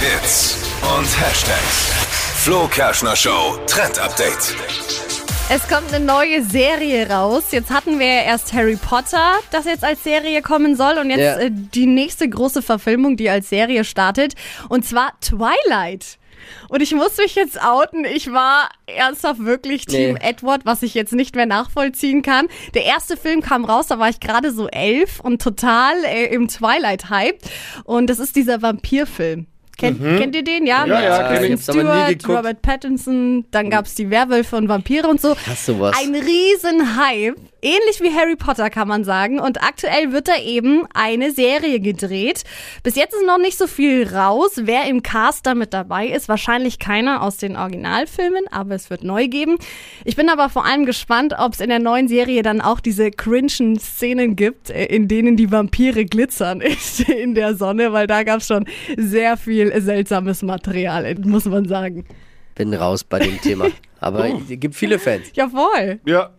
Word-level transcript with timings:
Hits 0.00 0.56
und 0.96 1.06
Hashtags. 1.20 1.92
Flo 2.44 2.68
Kerschner 2.68 3.16
Show 3.16 3.58
Trend 3.66 3.98
Update. 3.98 4.54
Es 5.50 5.66
kommt 5.68 5.92
eine 5.92 6.04
neue 6.04 6.42
Serie 6.44 7.08
raus. 7.10 7.44
Jetzt 7.50 7.70
hatten 7.70 7.98
wir 7.98 8.06
ja 8.06 8.22
erst 8.22 8.52
Harry 8.52 8.76
Potter, 8.76 9.34
das 9.50 9.64
jetzt 9.64 9.82
als 9.84 10.04
Serie 10.04 10.42
kommen 10.42 10.76
soll. 10.76 10.98
Und 10.98 11.10
jetzt 11.10 11.18
Ja. 11.20 11.38
äh, 11.38 11.50
die 11.50 11.86
nächste 11.86 12.28
große 12.28 12.62
Verfilmung, 12.62 13.16
die 13.16 13.28
als 13.30 13.48
Serie 13.48 13.84
startet. 13.84 14.34
Und 14.68 14.84
zwar 14.84 15.12
Twilight. 15.20 16.18
Und 16.68 16.80
ich 16.82 16.94
muss 16.94 17.16
mich 17.16 17.34
jetzt 17.34 17.60
outen. 17.62 18.04
Ich 18.04 18.30
war 18.32 18.68
ernsthaft 18.86 19.44
wirklich 19.44 19.86
Team 19.86 20.14
Nee. 20.14 20.20
Edward, 20.22 20.64
was 20.64 20.82
ich 20.82 20.94
jetzt 20.94 21.12
nicht 21.12 21.34
mehr 21.34 21.46
nachvollziehen 21.46 22.22
kann. 22.22 22.46
Der 22.74 22.84
erste 22.84 23.16
Film 23.16 23.40
kam 23.42 23.64
raus, 23.64 23.88
da 23.88 23.98
war 23.98 24.08
ich 24.08 24.20
gerade 24.20 24.52
so 24.52 24.68
elf 24.68 25.18
und 25.20 25.42
total 25.42 26.04
äh, 26.04 26.26
im 26.26 26.46
Twilight-Hype. 26.48 27.38
Und 27.84 28.08
das 28.08 28.18
ist 28.18 28.36
dieser 28.36 28.62
Vampirfilm. 28.62 29.46
Kennt, 29.78 30.00
kennt 30.02 30.34
ihr 30.34 30.42
den? 30.42 30.66
Ja, 30.66 30.84
Ja, 30.86 31.00
ja, 31.00 31.28
Kristen 31.36 31.72
Stewart. 31.72 32.28
Robert 32.28 32.60
Pattinson, 32.62 33.46
dann 33.52 33.70
gab's 33.70 33.94
die 33.94 34.10
Werwölfe 34.10 34.56
und 34.56 34.68
Vampire 34.68 35.06
und 35.08 35.20
so. 35.20 35.36
Hast 35.46 35.68
du 35.68 35.78
was? 35.78 35.96
Ein 35.96 36.14
riesen 36.16 36.96
Hype, 36.96 37.36
ähnlich 37.62 38.00
wie 38.00 38.14
Harry 38.14 38.36
Potter 38.36 38.70
kann 38.70 38.88
man 38.88 39.04
sagen. 39.04 39.40
Und 39.40 39.62
aktuell 39.62 40.12
wird 40.12 40.28
da 40.28 40.36
eben 40.36 40.86
eine 40.94 41.32
Serie 41.32 41.80
gedreht. 41.80 42.44
Bis 42.82 42.96
jetzt 42.96 43.14
ist 43.14 43.26
noch 43.26 43.38
nicht 43.38 43.58
so 43.58 43.66
viel 43.66 44.08
raus, 44.08 44.52
wer 44.62 44.86
im 44.86 45.02
Cast 45.02 45.46
da 45.46 45.54
mit 45.54 45.72
dabei 45.72 46.06
ist. 46.08 46.28
Wahrscheinlich 46.28 46.78
keiner 46.78 47.22
aus 47.22 47.36
den 47.36 47.56
Originalfilmen, 47.56 48.46
aber 48.50 48.74
es 48.74 48.90
wird 48.90 49.04
neu 49.04 49.28
geben. 49.28 49.56
Ich 50.04 50.16
bin 50.16 50.28
aber 50.28 50.48
vor 50.48 50.64
allem 50.64 50.86
gespannt, 50.86 51.34
ob 51.38 51.54
es 51.54 51.60
in 51.60 51.68
der 51.68 51.78
neuen 51.78 52.08
Serie 52.08 52.42
dann 52.42 52.60
auch 52.60 52.80
diese 52.80 53.10
cringen 53.10 53.78
Szenen 53.78 54.36
gibt, 54.36 54.70
äh, 54.70 54.86
in 54.86 55.08
denen 55.08 55.36
die 55.36 55.50
Vampire 55.50 56.04
glitzern 56.04 56.60
in 57.06 57.34
der 57.34 57.54
Sonne, 57.54 57.92
weil 57.92 58.06
da 58.06 58.22
gab's 58.22 58.46
schon 58.46 58.66
sehr 58.96 59.36
viel 59.36 59.80
seltsames 59.80 60.42
Material, 60.42 61.14
muss 61.16 61.44
man 61.44 61.66
sagen. 61.66 62.04
Bin 62.54 62.74
raus 62.74 63.04
bei 63.04 63.20
dem 63.20 63.40
Thema. 63.40 63.66
Aber 64.00 64.26
es 64.28 64.60
gibt 64.60 64.74
viele 64.74 64.98
Fans. 64.98 65.26
Ja, 65.34 65.48
voll. 65.48 66.00
Ja, 66.04 66.30